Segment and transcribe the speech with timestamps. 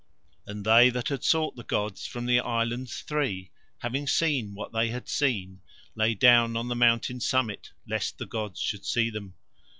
[0.47, 3.51] And they that had sought the gods from the Islands Three,
[3.81, 5.61] having seen what they had seen,
[5.93, 9.35] lay down on the mountain summit lest the gods should see them.